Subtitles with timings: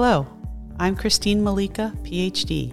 [0.00, 0.28] Hello,
[0.78, 2.70] I'm Christine Malika, PhD,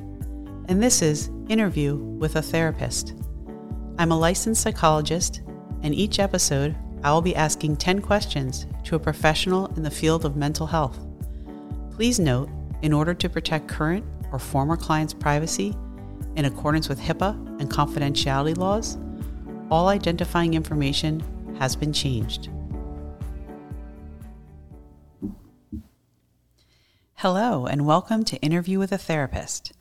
[0.69, 3.15] and this is Interview with a Therapist.
[3.97, 5.41] I'm a licensed psychologist,
[5.81, 10.23] and each episode I will be asking 10 questions to a professional in the field
[10.23, 10.99] of mental health.
[11.95, 12.47] Please note,
[12.83, 15.75] in order to protect current or former clients' privacy,
[16.35, 18.99] in accordance with HIPAA and confidentiality laws,
[19.71, 21.23] all identifying information
[21.57, 22.51] has been changed.
[27.27, 29.73] Hello, and welcome to Interview with a Therapist.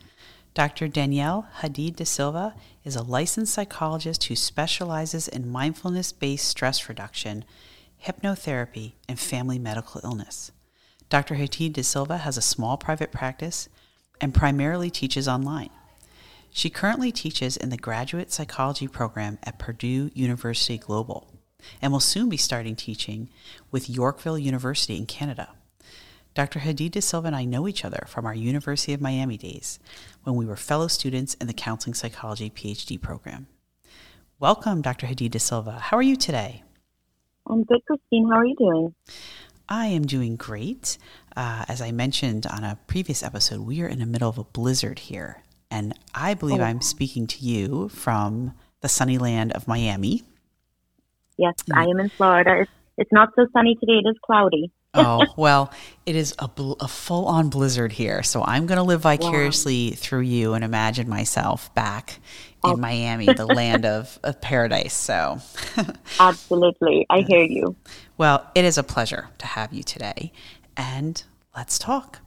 [0.54, 0.88] Dr.
[0.88, 7.44] Danielle Hadid de Silva is a licensed psychologist who specializes in mindfulness based stress reduction,
[8.02, 10.52] hypnotherapy, and family medical illness.
[11.10, 11.34] Dr.
[11.34, 13.68] Hadid de Silva has a small private practice
[14.22, 15.68] and primarily teaches online.
[16.50, 21.28] She currently teaches in the graduate psychology program at Purdue University Global
[21.82, 23.28] and will soon be starting teaching
[23.70, 25.50] with Yorkville University in Canada.
[26.34, 26.60] Dr.
[26.60, 29.78] Hadid de Silva and I know each other from our University of Miami days
[30.24, 33.46] when we were fellow students in the Counseling Psychology PhD program.
[34.40, 35.06] Welcome, Dr.
[35.06, 35.78] Hadid de Silva.
[35.78, 36.64] How are you today?
[37.46, 38.28] I'm good, Christine.
[38.28, 38.94] How are you doing?
[39.68, 40.98] I am doing great.
[41.36, 44.44] Uh, as I mentioned on a previous episode, we are in the middle of a
[44.44, 46.64] blizzard here and I believe oh.
[46.64, 50.22] I'm speaking to you from the sunny land of Miami.
[51.36, 51.76] Yes, mm.
[51.76, 52.60] I am in Florida.
[52.62, 54.70] It's, it's not so sunny today, it is cloudy.
[55.06, 55.72] oh, well,
[56.06, 58.22] it is a, bl- a full on blizzard here.
[58.22, 59.96] So I'm going to live vicariously wow.
[59.96, 62.18] through you and imagine myself back
[62.64, 62.80] in.
[62.80, 64.94] Miami, the land of, of paradise.
[64.94, 65.38] So,
[66.20, 67.06] absolutely.
[67.10, 67.76] I hear you.
[68.16, 70.32] Well, it is a pleasure to have you today.
[70.76, 71.22] And
[71.56, 72.20] let's talk.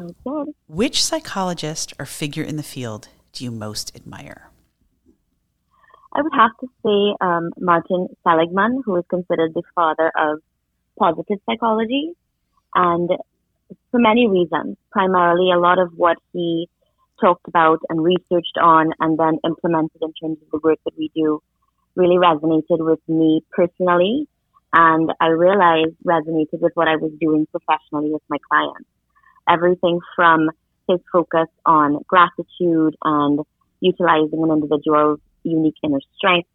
[0.00, 0.52] Okay.
[0.66, 4.50] Which psychologist or figure in the field do you most admire?
[6.12, 10.40] I would have to say um, Martin Seligman, who is considered the father of
[11.00, 12.12] positive psychology,
[12.74, 13.10] and
[13.90, 14.76] for many reasons.
[14.92, 16.68] Primarily, a lot of what he
[17.20, 21.10] talked about and researched on and then implemented in terms of the work that we
[21.14, 21.42] do
[21.96, 24.28] really resonated with me personally.
[24.72, 28.88] And I realized resonated with what I was doing professionally with my clients
[29.50, 30.50] everything from
[30.88, 33.40] his focus on gratitude and
[33.80, 36.48] utilizing an individual's unique inner strength,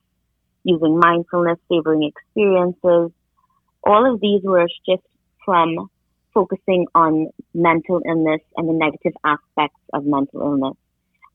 [0.64, 3.12] using mindfulness, savoring experiences.
[3.86, 5.06] All of these were a shift
[5.46, 5.90] from
[6.34, 10.78] focusing on mental illness and the negative aspects of mental illness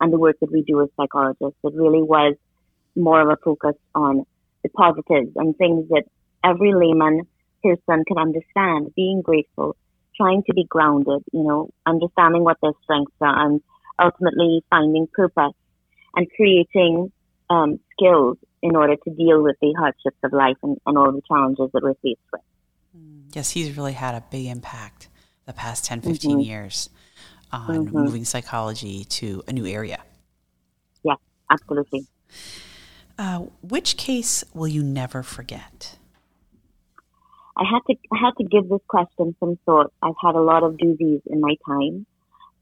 [0.00, 1.58] and the work that we do as psychologists.
[1.62, 2.34] It really was
[2.96, 4.26] more of a focus on
[4.62, 6.04] the positives and things that
[6.44, 7.22] every layman
[7.62, 9.76] person can understand, being grateful,
[10.16, 13.60] trying to be grounded, you know, understanding what their strengths are and
[13.98, 15.54] ultimately finding purpose
[16.16, 17.12] and creating
[17.48, 21.22] um, skills in order to deal with the hardships of life and, and all the
[21.26, 22.42] challenges that we're faced with.
[22.96, 23.34] Mm.
[23.34, 25.08] Yes, he's really had a big impact
[25.46, 26.40] the past 10, 15 mm-hmm.
[26.40, 26.90] years
[27.52, 27.98] on mm-hmm.
[27.98, 29.98] moving psychology to a new area.
[31.02, 31.16] Yes,
[31.50, 32.06] absolutely.
[33.18, 35.96] Uh, which case will you never forget?
[37.56, 39.92] I had to I had to give this question some thought.
[40.00, 42.06] I've had a lot of doozies in my time.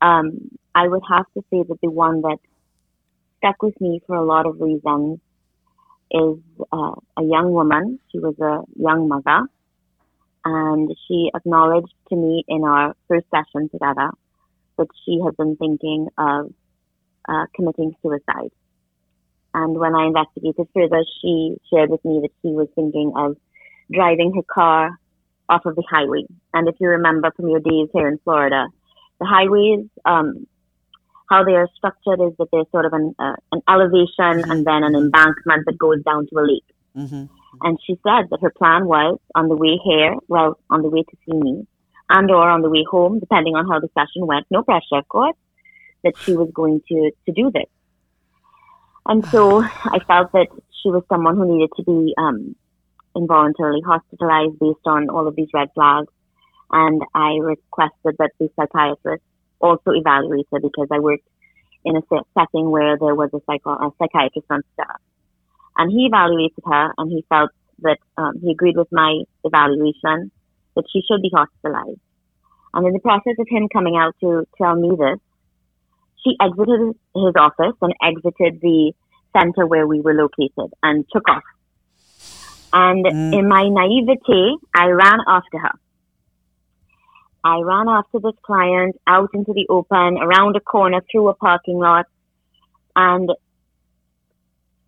[0.01, 2.39] Um, I would have to say that the one that
[3.37, 5.21] stuck with me for a lot of reasons
[6.11, 6.39] is
[6.73, 7.99] uh, a young woman.
[8.11, 9.47] She was a young mother,
[10.45, 14.11] and she acknowledged to me in our first session together
[14.79, 16.53] that she had been thinking of
[17.29, 18.51] uh, committing suicide.
[19.55, 23.37] And when I investigated further, she shared with me that she was thinking of
[23.93, 24.99] driving her car
[25.49, 26.25] off of the highway.
[26.53, 28.67] And if you remember from your days here in Florida,
[29.19, 30.47] the highways, um,
[31.29, 34.51] how they are structured is that there's sort of an, uh, an elevation mm-hmm.
[34.51, 36.65] and then an embankment that goes down to a lake.
[36.97, 37.25] Mm-hmm.
[37.63, 41.03] And she said that her plan was on the way here, well, on the way
[41.03, 41.67] to see me,
[42.09, 45.09] and or on the way home, depending on how the session went, no pressure, of
[45.09, 45.37] course,
[46.05, 47.69] that she was going to, to do this.
[49.07, 50.49] And so I felt that
[50.83, 52.57] she was someone who needed to be um,
[53.17, 56.09] involuntarily hospitalized based on all of these red flags.
[56.71, 59.23] And I requested that the psychiatrist
[59.61, 61.27] also evaluated her because I worked
[61.85, 62.03] in a
[62.35, 65.01] setting where there was a, psycho- a psychiatrist on staff.
[65.77, 67.51] And he evaluated her and he felt
[67.81, 70.31] that um, he agreed with my evaluation
[70.75, 72.01] that she should be hospitalized.
[72.75, 75.19] And in the process of him coming out to tell me this,
[76.25, 78.93] she exited his office and exited the
[79.37, 81.45] center where we were located and took off
[82.73, 83.39] and mm.
[83.39, 85.73] in my naivete, I ran after her.
[87.45, 91.79] I ran after this client out into the open, around a corner, through a parking
[91.79, 92.07] lot.
[92.97, 93.31] And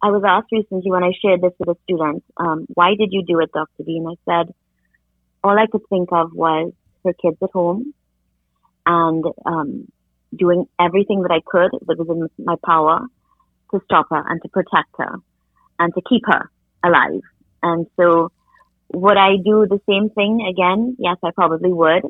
[0.02, 3.22] I was asked recently when I shared this with a student, um, why did you
[3.24, 3.84] do it, Dr.
[3.84, 4.06] Dean?
[4.06, 4.54] I said,
[5.44, 6.72] all I could think of was
[7.04, 7.94] her kids at home
[8.86, 9.88] and um,
[10.36, 13.06] doing everything that I could that was in my power
[13.70, 15.16] to stop her and to protect her
[15.78, 16.50] and to keep her
[16.84, 17.20] alive.
[17.62, 18.32] And so,
[18.92, 20.96] would I do the same thing again?
[20.98, 22.02] Yes, I probably would.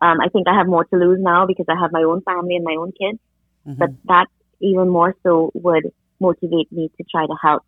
[0.00, 2.56] Um, I think I have more to lose now because I have my own family
[2.56, 3.18] and my own kids.
[3.66, 3.78] Mm-hmm.
[3.78, 4.26] But that
[4.60, 5.84] even more so would
[6.20, 7.62] motivate me to try to help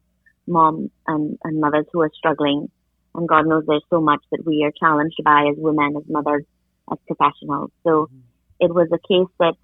[0.47, 2.71] moms and, and mothers who are struggling.
[3.15, 6.45] And God knows there's so much that we are challenged by as women, as mothers,
[6.91, 7.71] as professionals.
[7.85, 8.19] So mm-hmm.
[8.61, 9.55] it was a case that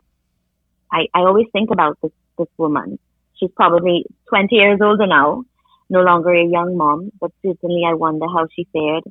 [0.92, 2.98] I, I always think about this, this woman.
[3.38, 5.44] She's probably 20 years older now,
[5.90, 9.04] no longer a young mom, but certainly I wonder how she fared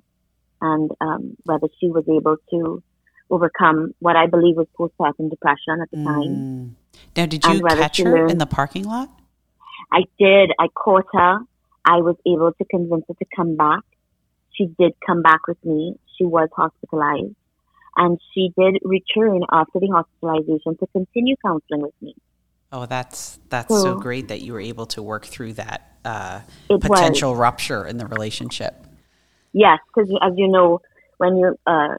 [0.62, 2.84] and um, whether she was able to
[3.30, 6.06] overcome what I believe was postpartum depression at the mm.
[6.06, 6.76] time.
[7.16, 9.10] Now, did you catch her learned, in the parking lot?
[9.92, 10.52] I did.
[10.60, 11.40] I caught her.
[11.84, 13.82] I was able to convince her to come back.
[14.54, 15.96] She did come back with me.
[16.18, 17.36] She was hospitalized.
[17.98, 22.16] And she did return after the hospitalization to continue counseling with me.
[22.72, 26.42] Oh, that's that's so, so great that you were able to work through that uh,
[26.68, 27.40] potential was.
[27.40, 28.86] rupture in the relationship.
[29.54, 30.82] Yes, because as you know,
[31.18, 31.96] when you uh,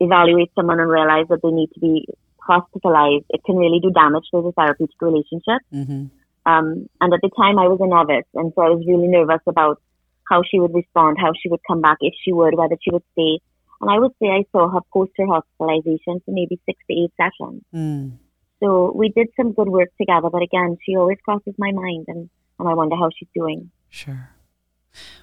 [0.00, 2.06] evaluate someone and realize that they need to be
[2.38, 5.60] hospitalized, it can really do damage to the therapeutic relationship.
[5.72, 6.06] Mm-hmm.
[6.46, 9.42] Um, and at the time, I was a novice, and so I was really nervous
[9.46, 9.82] about
[10.28, 13.04] how she would respond, how she would come back, if she would, whether she would
[13.12, 13.40] stay.
[13.80, 17.12] And I would say I saw her post her hospitalization for maybe six to eight
[17.16, 17.62] sessions.
[17.74, 18.18] Mm.
[18.60, 22.28] So we did some good work together, but again, she always crosses my mind, and,
[22.58, 23.70] and I wonder how she's doing.
[23.90, 24.30] Sure.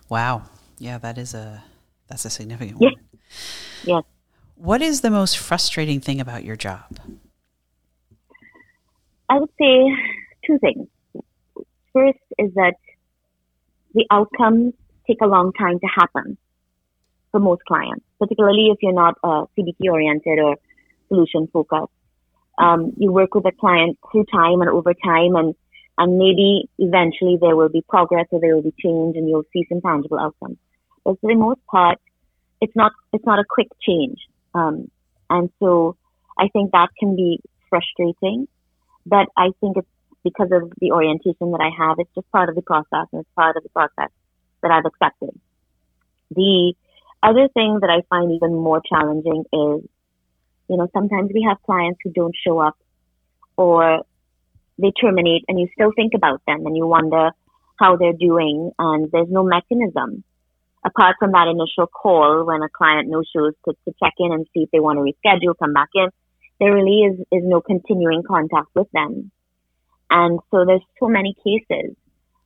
[0.10, 0.44] Wow.
[0.78, 1.64] Yeah, that is a
[2.08, 2.94] that's a significant one.
[3.84, 4.04] Yes.
[4.56, 7.00] What is the most frustrating thing about your job?
[9.30, 9.92] I would say
[10.48, 10.88] two things.
[11.94, 12.76] First is that
[13.94, 14.74] the outcomes
[15.08, 16.38] take a long time to happen
[17.32, 20.56] for most clients, particularly if you're not uh, CBT oriented or
[21.10, 21.92] solution focused.
[22.58, 25.56] Um, you work with a client through time and over time and
[25.98, 29.66] and maybe eventually there will be progress or there will be change and you'll see
[29.70, 30.58] some tangible outcomes.
[31.06, 32.00] But for the most part,
[32.62, 34.20] it's not it's not a quick change.
[34.56, 34.90] Um,
[35.30, 35.98] and so
[36.40, 38.48] I think that can be frustrating,
[39.06, 39.88] but I think it's
[40.24, 41.98] because of the orientation that I have.
[42.00, 44.10] It's just part of the process and it's part of the process
[44.64, 45.40] that I've accepted.
[46.32, 46.74] The
[47.22, 49.90] other thing that I find even more challenging is,
[50.70, 52.78] you know, sometimes we have clients who don't show up
[53.58, 54.04] or
[54.80, 57.32] they terminate and you still think about them and you wonder
[57.80, 60.24] how they're doing and there's no mechanism
[60.86, 64.46] apart from that initial call when a client no shows to, to check in and
[64.54, 66.10] see if they want to reschedule, come back in,
[66.60, 69.32] there really is, is no continuing contact with them.
[70.12, 71.96] And so there's so many cases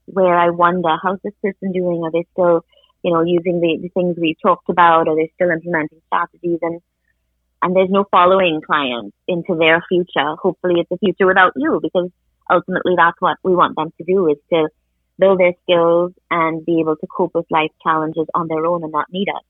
[0.06, 2.02] where I wonder, how's this person doing?
[2.04, 2.66] Are they still,
[3.04, 5.10] you know, using the, the things we talked about?
[5.10, 6.60] Are they still implementing strategies?
[6.62, 6.82] And,
[7.62, 10.36] and there's no following clients into their future.
[10.42, 12.10] Hopefully it's a future without you because
[12.50, 14.70] ultimately that's what we want them to do is to
[15.20, 18.92] build their skills and be able to cope with life challenges on their own and
[18.92, 19.44] not need us.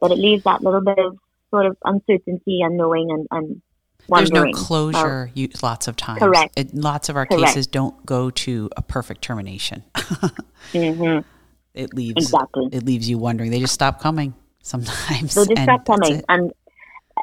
[0.00, 1.18] But it leaves that little bit of
[1.50, 3.62] sort of uncertainty, unknowing, and, and
[4.08, 4.44] wondering.
[4.44, 6.20] There's no closure um, lots of times.
[6.20, 6.52] Correct.
[6.56, 7.46] It, lots of our correct.
[7.46, 9.84] cases don't go to a perfect termination.
[9.94, 11.26] mm-hmm.
[11.74, 12.68] It leaves exactly.
[12.72, 13.50] It leaves you wondering.
[13.50, 15.34] They just stop coming sometimes.
[15.34, 16.52] They just stop coming, and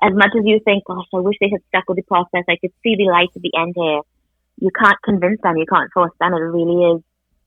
[0.01, 2.45] as much as you think, "Gosh, I wish they had stuck with the process.
[2.49, 4.01] I could see the light at the end here."
[4.61, 5.55] You can't convince them.
[5.55, 6.33] You can't force them.
[6.33, 7.03] It really is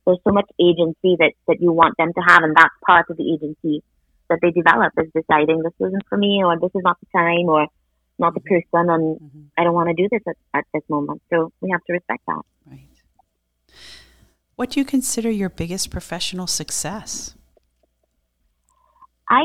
[0.07, 3.17] there's so much agency that, that you want them to have, and that's part of
[3.17, 3.83] the agency
[4.29, 7.49] that they develop is deciding this isn't for me, or this is not the time,
[7.49, 7.67] or
[8.19, 9.43] not the person, and mm-hmm.
[9.59, 11.23] I don't want to do this at, at this moment.
[11.31, 12.43] So we have to respect that.
[12.67, 12.89] Right.
[14.57, 17.35] What do you consider your biggest professional success?
[19.29, 19.43] I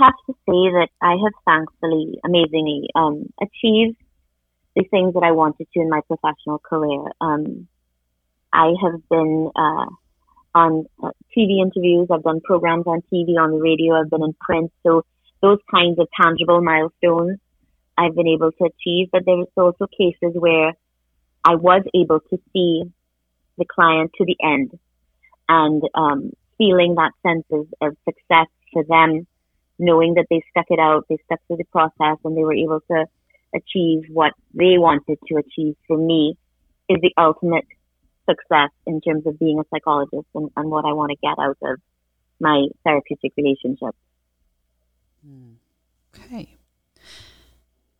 [0.00, 3.96] have to say that I have thankfully, amazingly, um, achieved
[4.76, 7.04] the things that I wanted to in my professional career.
[7.20, 7.68] Um,
[8.54, 9.86] I have been uh,
[10.54, 12.06] on uh, TV interviews.
[12.10, 14.00] I've done programs on TV, on the radio.
[14.00, 14.72] I've been in print.
[14.84, 15.04] So
[15.42, 17.40] those kinds of tangible milestones
[17.98, 19.08] I've been able to achieve.
[19.12, 20.72] But there's also cases where
[21.44, 22.84] I was able to see
[23.58, 24.78] the client to the end
[25.48, 29.26] and um, feeling that sense of, of success for them,
[29.78, 32.80] knowing that they stuck it out, they stuck to the process, and they were able
[32.90, 33.04] to
[33.54, 36.36] achieve what they wanted to achieve for me
[36.88, 37.66] is the ultimate
[38.28, 41.56] success in terms of being a psychologist and, and what I want to get out
[41.62, 41.80] of
[42.40, 43.94] my therapeutic relationship.
[45.24, 45.52] Hmm.
[46.14, 46.56] Okay.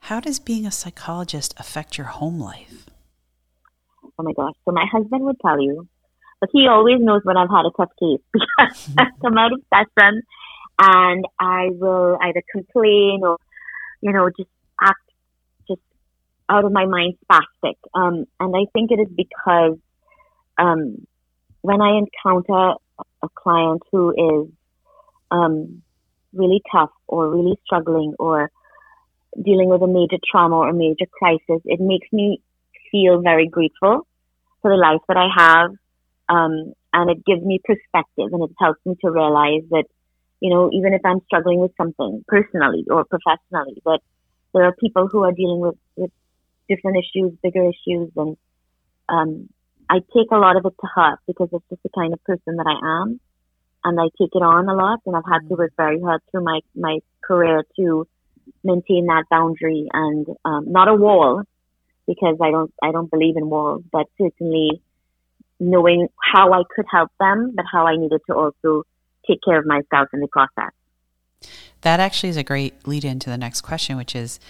[0.00, 2.86] How does being a psychologist affect your home life?
[4.18, 4.54] Oh my gosh.
[4.64, 5.88] So my husband would tell you,
[6.40, 9.62] but he always knows when I've had a tough case because I come out of
[9.72, 10.22] session
[10.78, 13.38] and I will either complain or,
[14.02, 14.50] you know, just
[14.80, 15.00] act
[15.68, 15.80] just
[16.48, 17.76] out of my mind spastic.
[17.94, 19.78] Um, and I think it is because
[20.58, 21.06] um,
[21.62, 22.74] when I encounter
[23.22, 24.52] a client who is
[25.30, 25.82] um,
[26.32, 28.50] really tough or really struggling or
[29.42, 32.40] dealing with a major trauma or a major crisis, it makes me
[32.90, 34.06] feel very grateful
[34.62, 35.70] for the life that I have.
[36.28, 39.84] Um, and it gives me perspective and it helps me to realize that,
[40.40, 44.00] you know, even if I'm struggling with something personally or professionally, that
[44.52, 46.10] there are people who are dealing with, with
[46.68, 48.10] different issues, bigger issues.
[48.16, 48.36] And,
[49.08, 49.48] um,
[49.88, 52.56] I take a lot of it to heart because it's just the kind of person
[52.56, 53.20] that I am.
[53.84, 56.42] And I take it on a lot and I've had to work very hard through
[56.42, 58.06] my, my career to
[58.62, 61.42] maintain that boundary and, um, not a wall
[62.06, 64.82] because I don't, I don't believe in walls, but certainly
[65.60, 68.84] knowing how I could help them, but how I needed to also
[69.26, 70.72] take care of myself in the process.
[71.82, 74.40] That actually is a great lead into the next question, which is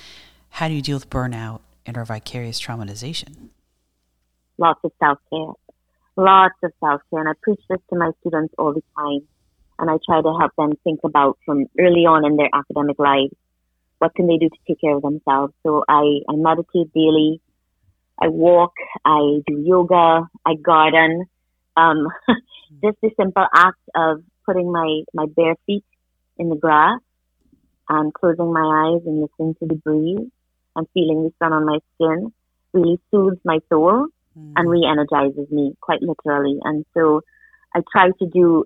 [0.50, 3.48] how do you deal with burnout and or vicarious traumatization?
[4.58, 5.52] Lots of self care.
[6.16, 7.20] Lots of self care.
[7.20, 9.26] And I preach this to my students all the time.
[9.78, 13.32] And I try to help them think about from early on in their academic life
[13.98, 15.52] what can they do to take care of themselves.
[15.64, 17.40] So I, I meditate daily.
[18.20, 21.24] I walk, I do yoga, I garden.
[21.76, 22.06] Um,
[22.84, 25.84] just the simple act of putting my, my bare feet
[26.38, 27.00] in the grass
[27.88, 28.60] and closing my
[28.94, 30.30] eyes and listening to the breeze
[30.76, 32.32] and feeling the sun on my skin
[32.72, 34.06] really soothes my soul
[34.38, 34.52] mm.
[34.56, 36.58] and re-energizes me quite literally.
[36.62, 37.22] And so
[37.74, 38.64] I try to do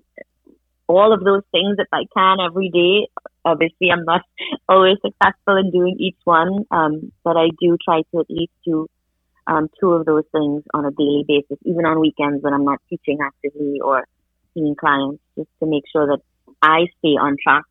[0.87, 3.07] all of those things if I can every day.
[3.45, 4.21] Obviously, I'm not
[4.69, 8.87] always successful in doing each one, um, but I do try to at least do
[9.47, 12.79] um, two of those things on a daily basis, even on weekends when I'm not
[12.89, 14.05] teaching actively or
[14.53, 16.19] seeing clients, just to make sure that
[16.61, 17.63] I stay on track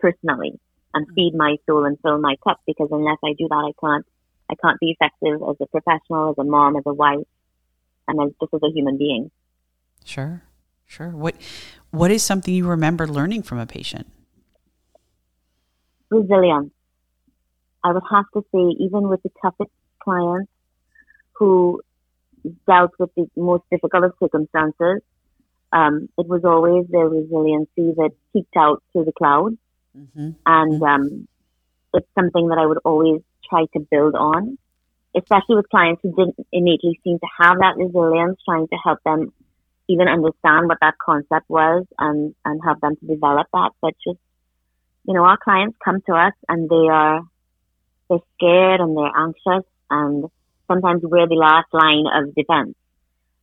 [0.00, 0.58] personally
[0.92, 1.14] and mm-hmm.
[1.14, 2.60] feed my soul and fill my cup.
[2.66, 4.06] Because unless I do that, I can't,
[4.50, 7.26] I can't be effective as a professional, as a mom, as a wife,
[8.08, 9.30] and as just as a human being.
[10.04, 10.42] Sure,
[10.86, 11.10] sure.
[11.10, 11.34] What,
[11.90, 14.06] what is something you remember learning from a patient?
[16.10, 16.70] Resilience.
[17.82, 19.70] I would have to say, even with the toughest
[20.00, 20.50] clients,
[21.38, 21.80] who
[22.66, 25.02] dealt with the most difficult of circumstances.
[25.72, 29.56] Um, it was always their resiliency that peeked out through the clouds.
[29.96, 30.30] Mm-hmm.
[30.46, 30.82] And mm-hmm.
[30.82, 31.28] um,
[31.94, 34.58] it's something that I would always try to build on,
[35.16, 39.32] especially with clients who didn't innately seem to have that resilience, trying to help them
[39.88, 43.70] even understand what that concept was and, and help them to develop that.
[43.80, 44.18] But just,
[45.06, 47.22] you know, our clients come to us and they are,
[48.08, 50.24] they're scared and they're anxious and
[50.68, 52.74] sometimes we're the last line of defense.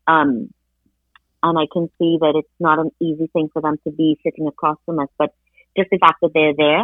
[0.06, 0.54] Um,
[1.42, 4.48] and I can see that it's not an easy thing for them to be sitting
[4.48, 5.34] across from us, but
[5.76, 6.84] just the fact that they're there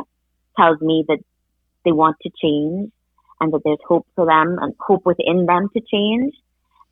[0.57, 1.19] tells me that
[1.85, 2.91] they want to change
[3.39, 6.33] and that there's hope for them and hope within them to change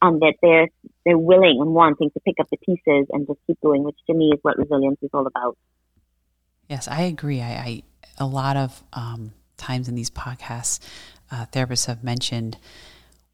[0.02, 0.68] and that they're,
[1.06, 4.14] they're willing and wanting to pick up the pieces and just keep going, which to
[4.14, 5.58] me is what resilience is all about.
[6.70, 7.42] Yes, I agree.
[7.42, 7.84] I, I
[8.20, 10.80] a lot of um, times in these podcasts,
[11.32, 12.58] uh, therapists have mentioned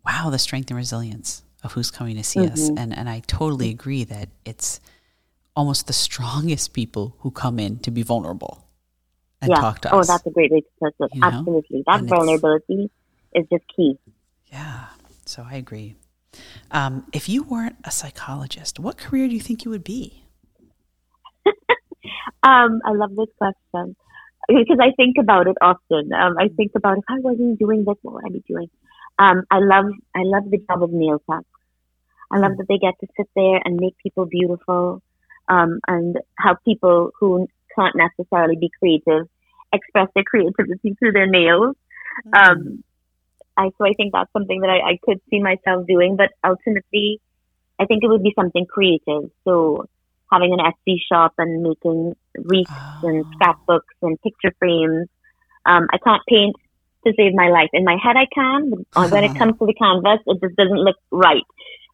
[0.05, 2.53] wow, the strength and resilience of who's coming to see mm-hmm.
[2.53, 2.70] us.
[2.70, 4.79] And and I totally agree that it's
[5.55, 8.67] almost the strongest people who come in to be vulnerable
[9.41, 9.60] and yeah.
[9.60, 10.10] talk to oh, us.
[10.10, 11.12] Oh, that's a great way to put it.
[11.13, 11.27] You know?
[11.27, 11.84] Absolutely.
[11.86, 12.91] That and vulnerability
[13.35, 13.97] is just key.
[14.51, 14.85] Yeah.
[15.25, 15.95] So I agree.
[16.71, 20.23] Um, if you weren't a psychologist, what career do you think you would be?
[22.43, 23.95] um, I love this question
[24.47, 26.11] because I think about it often.
[26.13, 28.69] Um, I think about if I wasn't doing this, what would I be doing?
[29.19, 29.85] Um, I love
[30.15, 31.45] I love the job of nail techs.
[32.31, 35.03] I love that they get to sit there and make people beautiful,
[35.47, 39.27] um, and help people who can't necessarily be creative
[39.73, 41.75] express their creativity through their nails.
[42.27, 42.51] Mm-hmm.
[42.51, 42.83] Um,
[43.57, 47.22] I so I think that's something that I, I could see myself doing, but ultimately,
[47.79, 49.29] I think it would be something creative.
[49.43, 49.86] So
[50.33, 53.07] having an Etsy shop and making wreaths oh.
[53.07, 55.07] and scrapbooks and picture frames.
[55.65, 56.55] Um, I can't paint
[57.05, 57.69] to save my life.
[57.74, 60.79] In my head, I can, but when it comes to the canvas, it just doesn't
[60.79, 61.43] look right.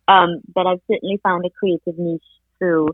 [0.07, 2.23] Um, but I've certainly found a creative niche
[2.57, 2.89] through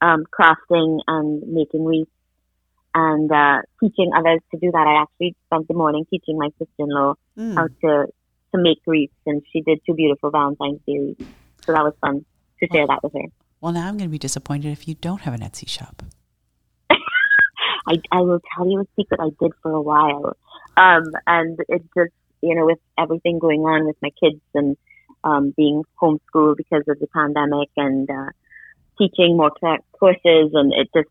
[0.00, 2.10] um, crafting and making wreaths
[2.94, 4.86] and uh, teaching others to do that.
[4.86, 7.54] I actually spent the morning teaching my sister-in-law mm.
[7.54, 8.06] how to
[8.54, 11.24] to make wreaths, and she did two beautiful Valentine's Day wreaths.
[11.64, 12.24] So that was fun
[12.60, 13.28] to share that with her.
[13.60, 16.02] Well, now I'm going to be disappointed if you don't have an Etsy shop.
[16.90, 20.36] I, I will tell you a secret I did for a while.
[20.76, 24.76] Um, and it just, you know, with everything going on with my kids and
[25.24, 28.30] um, being homeschooled because of the pandemic and uh,
[28.96, 29.50] teaching more
[29.92, 31.08] courses, and it just,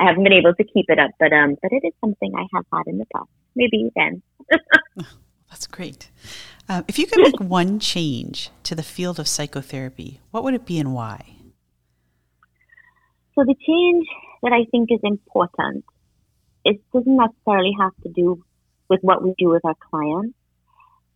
[0.00, 1.10] I haven't been able to keep it up.
[1.18, 3.28] But um, but it is something I have had in the past.
[3.54, 4.22] Maybe then.
[5.50, 6.10] That's great.
[6.68, 10.64] Uh, if you could make one change to the field of psychotherapy, what would it
[10.64, 11.36] be and why?
[13.34, 14.06] So the change
[14.42, 15.84] that I think is important,
[16.64, 18.42] it doesn't necessarily have to do
[18.88, 20.34] with what we do with our clients,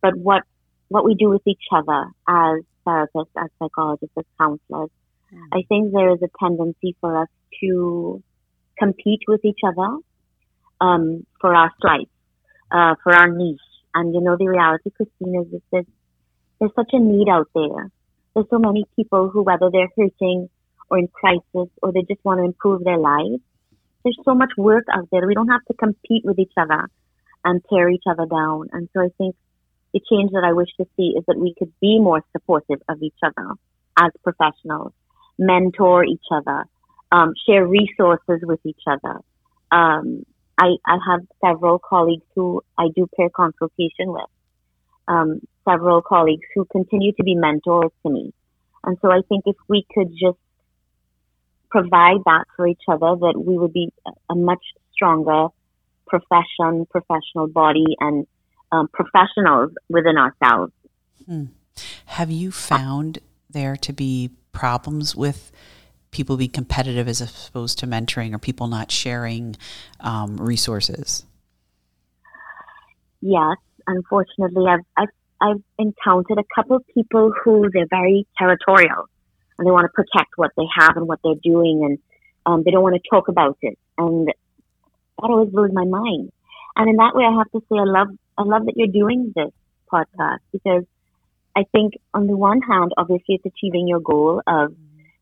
[0.01, 0.43] but what
[0.89, 4.89] what we do with each other as therapists, as psychologists, as counselors.
[5.33, 5.47] Mm.
[5.51, 7.29] I think there is a tendency for us
[7.61, 8.21] to
[8.77, 9.97] compete with each other
[10.81, 12.07] um, for our slice,
[12.71, 13.59] uh, for our niche.
[13.93, 15.85] And you know, the reality, Christine, is that there's,
[16.59, 17.91] there's such a need out there.
[18.33, 20.49] There's so many people who, whether they're hurting
[20.89, 23.41] or in crisis or they just want to improve their lives,
[24.03, 25.25] there's so much work out there.
[25.25, 26.89] We don't have to compete with each other
[27.43, 28.69] and tear each other down.
[28.71, 29.35] And so I think
[29.93, 33.01] the change that I wish to see is that we could be more supportive of
[33.01, 33.53] each other
[33.97, 34.91] as professionals,
[35.39, 36.65] mentor each other,
[37.11, 39.19] um, share resources with each other.
[39.71, 40.25] Um,
[40.57, 44.29] I, I have several colleagues who I do peer consultation with,
[45.07, 48.33] um, several colleagues who continue to be mentors to me.
[48.83, 50.37] And so I think if we could just
[51.69, 53.91] provide that for each other, that we would be
[54.29, 55.47] a much stronger
[56.07, 58.25] profession, professional body, and
[58.71, 60.71] um, professionals within ourselves.
[61.25, 61.45] Hmm.
[62.05, 63.19] Have you found
[63.49, 65.51] there to be problems with
[66.15, 69.57] people being competitive as opposed to mentoring or people not sharing
[69.99, 71.25] um, resources?
[73.21, 75.09] Yes, unfortunately, I've, I've,
[75.41, 79.09] I've encountered a couple of people who they're very territorial
[79.57, 81.99] and they want to protect what they have and what they're doing and
[82.45, 83.77] um, they don't want to talk about it.
[83.97, 84.35] And that
[85.19, 86.31] always blows my mind.
[86.77, 88.07] And in that way, I have to say, I love,
[88.37, 89.51] I love that you're doing this
[89.91, 90.85] podcast because
[91.57, 94.75] I think on the one hand, obviously it's achieving your goal of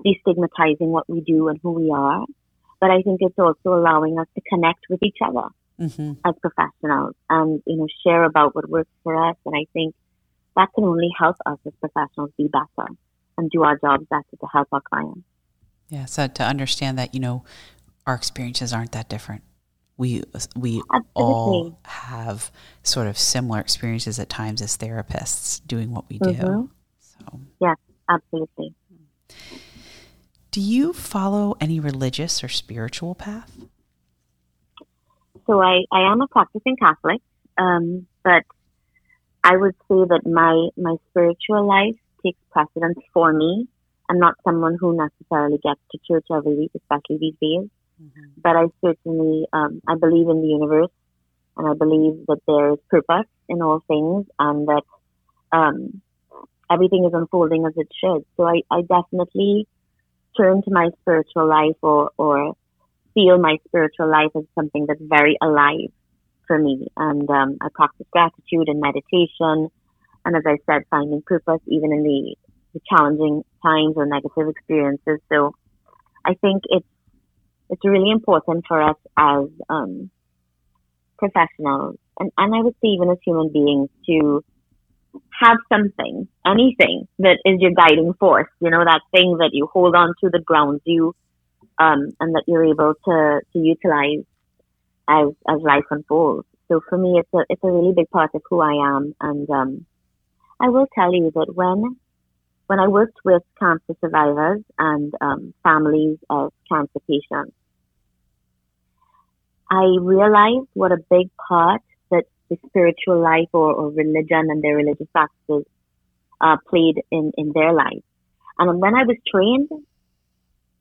[0.05, 2.25] destigmatizing what we do and who we are.
[2.79, 5.47] But I think it's also allowing us to connect with each other
[5.79, 6.13] mm-hmm.
[6.25, 9.37] as professionals and, you know, share about what works for us.
[9.45, 9.95] And I think
[10.55, 12.89] that can only help us as professionals be better
[13.37, 15.21] and do our jobs better to help our clients.
[15.89, 16.05] Yeah.
[16.05, 17.43] So to understand that, you know,
[18.05, 19.43] our experiences aren't that different.
[19.95, 20.23] We
[20.55, 21.03] we Absolutely.
[21.13, 26.31] all have sort of similar experiences at times as therapists doing what we do.
[26.31, 26.65] Mm-hmm.
[26.99, 27.77] So yes,
[28.09, 28.73] absolutely.
[30.53, 33.57] Do you follow any religious or spiritual path?
[35.47, 37.21] So I, I am a practicing Catholic,
[37.57, 38.43] um, but
[39.43, 43.67] I would say that my my spiritual life takes precedence for me.
[44.07, 47.67] I'm not someone who necessarily gets to church every week, especially these days.
[47.99, 48.29] Mm-hmm.
[48.37, 50.93] But I certainly um, I believe in the universe,
[51.57, 54.83] and I believe that there is purpose in all things, and that
[55.51, 56.03] um,
[56.69, 58.23] everything is unfolding as it should.
[58.37, 59.67] So I, I definitely
[60.37, 62.55] turn to my spiritual life or, or
[63.13, 65.91] feel my spiritual life as something that's very alive
[66.47, 66.87] for me.
[66.97, 69.69] And um, I practice gratitude and meditation.
[70.25, 72.35] And as I said, finding purpose even in the,
[72.73, 75.19] the challenging times or negative experiences.
[75.31, 75.53] So
[76.25, 76.87] I think it's
[77.69, 80.11] it's really important for us as um,
[81.17, 84.43] professionals and, and I would say even as human beings to
[85.41, 89.95] have something, anything that is your guiding force, you know, that thing that you hold
[89.95, 91.15] on to that grounds you,
[91.79, 94.23] um, and that you're able to, to utilize
[95.07, 96.47] as, as life unfolds.
[96.67, 99.15] So for me, it's a, it's a really big part of who I am.
[99.19, 99.85] And, um,
[100.59, 101.97] I will tell you that when,
[102.67, 107.55] when I worked with cancer survivors and, um, families of cancer patients,
[109.69, 111.81] I realized what a big part
[112.61, 115.65] the spiritual life or, or religion and their religious practices
[116.41, 118.03] uh, played in, in their life.
[118.59, 119.69] And when I was trained,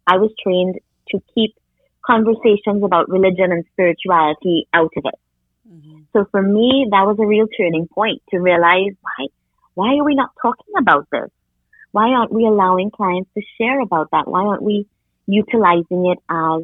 [0.07, 0.79] I was trained
[1.11, 1.55] to keep
[2.05, 5.19] conversations about religion and spirituality out of it.
[5.69, 6.01] Mm-hmm.
[6.13, 9.27] So for me, that was a real turning point to realize why,
[9.75, 11.31] why are we not talking about this?
[11.93, 14.27] Why aren't we allowing clients to share about that?
[14.27, 14.87] Why aren't we
[15.27, 16.63] utilizing it as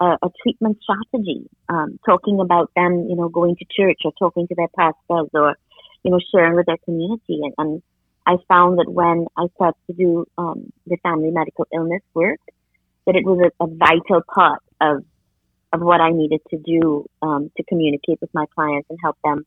[0.00, 4.46] a, a treatment strategy, um, talking about them, you know, going to church or talking
[4.48, 5.56] to their pastors or,
[6.02, 7.40] you know, sharing with their community.
[7.42, 7.82] And, and
[8.26, 12.40] I found that when I started to do um, the family medical illness work,
[13.06, 15.04] that it was a, a vital part of
[15.70, 19.44] of what I needed to do um, to communicate with my clients and help them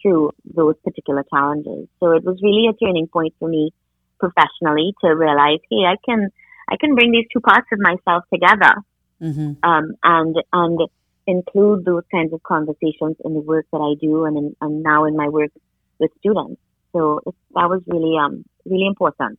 [0.00, 1.88] through those particular challenges.
[2.00, 3.72] So it was really a turning point for me
[4.18, 6.30] professionally to realize, hey, I can
[6.70, 8.74] I can bring these two parts of myself together
[9.20, 9.52] mm-hmm.
[9.62, 10.80] um, and and
[11.26, 15.04] include those kinds of conversations in the work that I do and, in, and now
[15.04, 15.50] in my work
[15.98, 16.60] with students.
[16.92, 19.38] So that was really um, really important.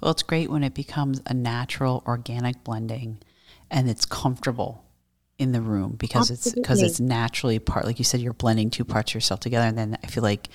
[0.00, 3.18] Well, it's great when it becomes a natural, organic blending,
[3.70, 4.84] and it's comfortable
[5.38, 6.60] in the room because Absolutely.
[6.60, 7.84] it's because it's naturally part.
[7.84, 10.48] Like you said, you're blending two parts of yourself together, and then I feel like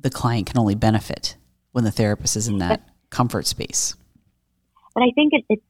[0.00, 1.36] the client can only benefit
[1.72, 3.94] when the therapist is in that comfort space.
[4.94, 5.62] But I think it, it,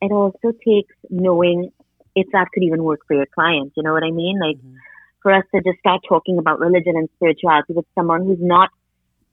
[0.00, 1.72] it also takes knowing
[2.14, 3.72] if that could even work for your client.
[3.76, 4.38] You know what I mean?
[4.40, 4.76] Like mm-hmm.
[5.22, 8.70] for us to just start talking about religion and spirituality with someone who's not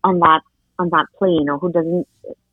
[0.03, 0.41] on that
[0.79, 2.07] on that plane or who doesn't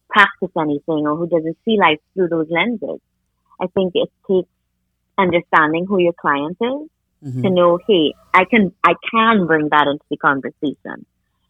[0.08, 3.00] practice anything or who doesn't see life through those lenses.
[3.60, 4.48] I think it takes
[5.18, 6.88] understanding who your client is
[7.24, 7.42] mm-hmm.
[7.42, 11.06] to know, hey, I can I can bring that into the conversation,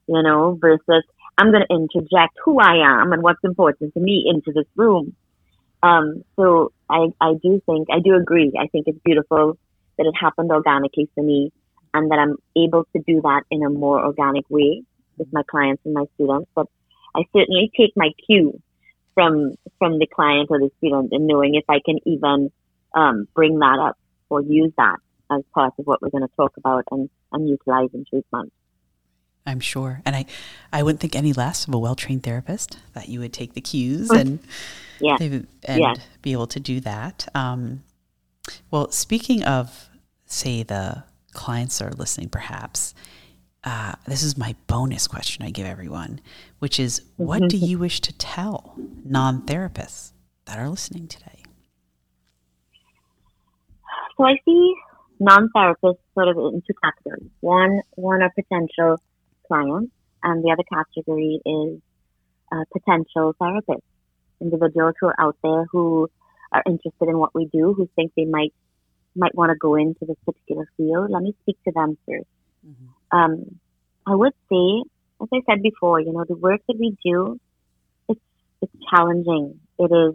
[0.06, 1.04] you know, versus
[1.38, 5.14] I'm going to interject who I am and what's important to me into this room.
[5.82, 8.52] Um, so I I do think I do agree.
[8.58, 9.58] I think it's beautiful
[9.96, 11.52] that it happened organically for me,
[11.94, 14.82] and that I'm able to do that in a more organic way
[15.16, 16.50] with my clients and my students.
[16.54, 16.66] But
[17.14, 18.60] I certainly take my cue
[19.14, 22.50] from from the client or the student and knowing if I can even
[22.94, 24.96] um, bring that up or use that
[25.30, 28.52] as part of what we're going to talk about and, and utilize in treatment.
[29.46, 30.02] I'm sure.
[30.04, 30.26] And I,
[30.72, 33.60] I wouldn't think any less of a well trained therapist that you would take the
[33.60, 34.38] cues and,
[35.00, 35.16] yeah.
[35.20, 35.94] and yeah.
[36.22, 37.28] be able to do that.
[37.34, 37.82] Um,
[38.70, 39.88] well, speaking of,
[40.26, 42.94] say, the clients are listening, perhaps,
[43.64, 46.20] uh, this is my bonus question I give everyone,
[46.60, 48.74] which is what do you wish to tell
[49.04, 50.12] non therapists
[50.46, 51.42] that are listening today?
[54.20, 54.74] So I see
[55.18, 57.30] non-therapists sort of in two categories.
[57.40, 58.98] One, one are potential
[59.50, 61.80] clients, and the other category is
[62.52, 63.90] uh, potential therapists,
[64.40, 66.08] individuals who are out there who
[66.52, 68.52] are interested in what we do, who think they might
[69.16, 71.10] might want to go into this particular field.
[71.10, 72.24] Let me speak to them 1st
[72.66, 73.18] mm-hmm.
[73.18, 73.58] um,
[74.06, 74.84] I would say,
[75.20, 77.40] as I said before, you know, the work that we do,
[78.08, 78.20] it's
[78.62, 79.60] it's challenging.
[79.78, 80.14] It is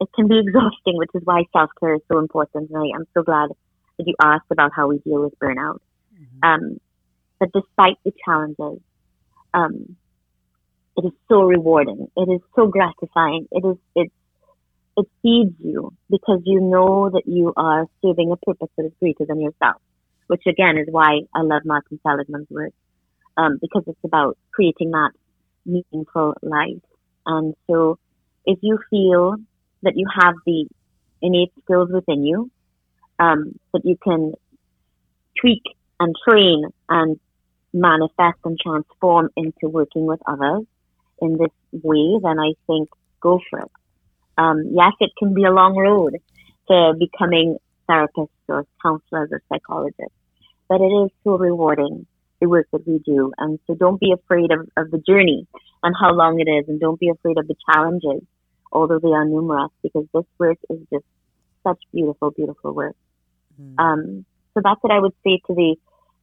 [0.00, 2.70] it can be exhausting, which is why self care is so important.
[2.70, 3.50] And I, am so glad
[3.98, 5.78] that you asked about how we deal with burnout.
[6.14, 6.38] Mm-hmm.
[6.42, 6.80] Um,
[7.42, 8.80] but despite the challenges,
[9.52, 9.96] um,
[10.96, 12.08] it is so rewarding.
[12.16, 13.48] It is so gratifying.
[13.50, 14.12] It is it
[14.96, 19.24] it feeds you because you know that you are serving a purpose that is greater
[19.26, 19.82] than yourself.
[20.28, 22.72] Which again is why I love Martin Seligman's work,
[23.36, 25.10] um, because it's about creating that
[25.66, 26.84] meaningful life.
[27.26, 27.98] And so,
[28.46, 29.34] if you feel
[29.82, 30.68] that you have the
[31.20, 32.52] innate skills within you
[33.18, 34.32] um, that you can
[35.40, 35.62] tweak
[35.98, 37.18] and train and
[37.72, 40.64] manifest and transform into working with others
[41.20, 42.88] in this way, then I think
[43.20, 43.70] go for it.
[44.36, 46.16] Um, yes, it can be a long road
[46.68, 47.58] to becoming
[47.88, 50.16] therapists or counselors or psychologists,
[50.68, 52.06] but it is so rewarding
[52.40, 53.32] the work that we do.
[53.38, 55.46] And so don't be afraid of, of the journey
[55.82, 58.22] and how long it is, and don't be afraid of the challenges,
[58.72, 61.04] although they are numerous, because this work is just
[61.64, 62.96] such beautiful, beautiful work.
[63.60, 63.78] Mm-hmm.
[63.78, 65.76] Um, so that's what I would say to the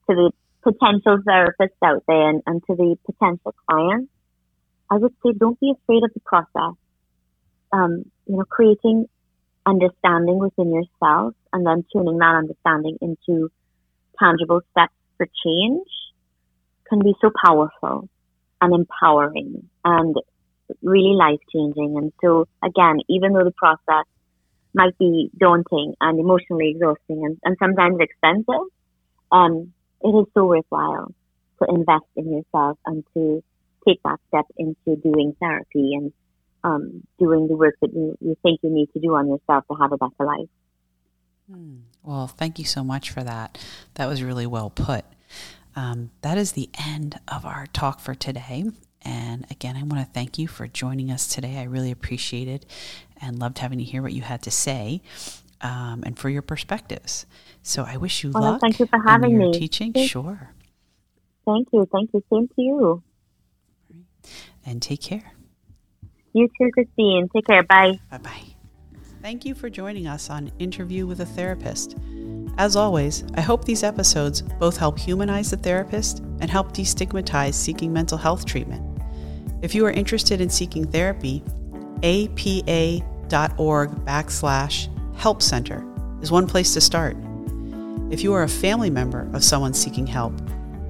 [0.09, 0.31] to the
[0.62, 4.12] potential therapists out there and, and to the potential clients.
[4.89, 6.76] I would say don't be afraid of the process.
[7.72, 9.08] Um, you know, creating
[9.65, 13.52] understanding within yourself and then tuning that understanding into
[14.17, 15.88] tangible steps for change
[16.88, 18.10] can be so powerful
[18.62, 20.15] and empowering and
[20.82, 21.98] really life changing.
[21.98, 24.06] And so again, even though the process
[24.74, 28.67] might be daunting and emotionally exhausting and, and sometimes expensive,
[29.32, 31.13] um, it is so worthwhile
[31.62, 33.43] to invest in yourself and to
[33.88, 36.13] take that step into doing therapy and
[36.63, 39.75] um, doing the work that you, you think you need to do on yourself to
[39.75, 40.49] have a better life.
[41.49, 41.77] Hmm.
[42.03, 43.57] Well, thank you so much for that.
[43.95, 45.05] That was really well put.
[45.75, 48.65] Um, that is the end of our talk for today.
[49.01, 51.57] And again, I want to thank you for joining us today.
[51.57, 52.65] I really appreciate it
[53.21, 55.01] and loved having to hear what you had to say
[55.62, 57.25] um, and for your perspectives.
[57.62, 58.62] So I wish you well, luck.
[58.62, 59.52] Thank you for having me.
[59.54, 60.54] Teaching, Thank sure.
[61.45, 61.88] Thank you.
[61.91, 62.24] Thank you.
[62.32, 63.04] Same to you.
[64.65, 65.34] And take care.
[66.34, 67.28] You too, Christine.
[67.34, 67.63] Take care.
[67.63, 68.00] Bye.
[68.12, 68.43] Bye bye.
[69.22, 71.98] Thank you for joining us on Interview with a Therapist.
[72.58, 77.91] As always, I hope these episodes both help humanize the therapist and help destigmatize seeking
[77.91, 78.86] mental health treatment.
[79.62, 81.43] If you are interested in seeking therapy,
[82.04, 85.86] apa.org backslash help center
[86.22, 87.17] is one place to start.
[88.12, 90.34] If you are a family member of someone seeking help,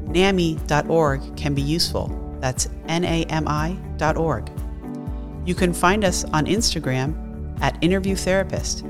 [0.07, 2.07] NAMI.org can be useful.
[2.39, 4.51] That's N-A-M-I.org.
[5.45, 8.85] You can find us on Instagram at Interview Therapist.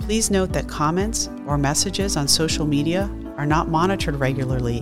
[0.00, 4.78] Please note that comments or messages on social media are not monitored regularly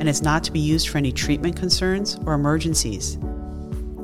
[0.00, 3.16] and is not to be used for any treatment concerns or emergencies.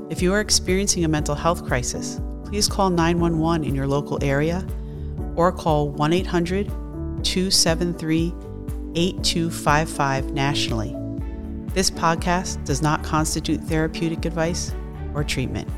[0.08, 4.64] If you are experiencing a mental health crisis, please call 911 in your local area
[5.34, 6.70] or call 1 800
[7.24, 8.34] 273
[8.94, 10.96] 8255 nationally.
[11.74, 14.74] This podcast does not constitute therapeutic advice
[15.14, 15.68] or treatment.